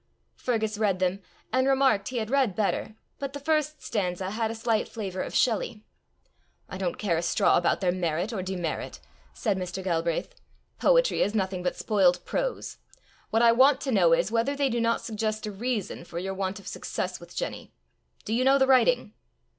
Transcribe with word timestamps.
Fergus 0.35 0.79
read 0.79 0.97
them, 0.97 1.21
and 1.53 1.67
remarked 1.67 2.07
he 2.07 2.17
had 2.17 2.31
read 2.31 2.55
better, 2.55 2.95
but 3.19 3.33
the 3.33 3.39
first 3.39 3.83
stanza 3.83 4.31
had 4.31 4.49
a 4.49 4.55
slight 4.55 4.89
flavour 4.89 5.21
of 5.21 5.35
Shelley. 5.35 5.83
"I 6.67 6.79
don't 6.79 6.97
care 6.97 7.17
a 7.17 7.21
straw 7.21 7.55
about 7.55 7.81
their 7.81 7.91
merit 7.91 8.33
or 8.33 8.41
demerit," 8.41 8.99
said 9.35 9.59
Mr. 9.59 9.83
Galbraith; 9.83 10.33
"poetry 10.79 11.21
is 11.21 11.35
nothing 11.35 11.61
but 11.61 11.75
spoilt 11.75 12.25
prose. 12.25 12.79
What 13.29 13.43
I 13.43 13.51
want 13.51 13.79
to 13.81 13.91
know 13.91 14.11
is, 14.13 14.31
whether 14.31 14.55
they 14.55 14.69
do 14.69 14.81
not 14.81 15.01
suggest 15.01 15.45
a 15.45 15.51
reason 15.51 16.03
for 16.03 16.17
your 16.17 16.33
want 16.33 16.59
of 16.59 16.67
success 16.67 17.19
with 17.19 17.35
Jenny. 17.35 17.71
Do 18.25 18.33
you 18.33 18.43
know 18.43 18.57
the 18.57 18.65
writing?" 18.65 19.13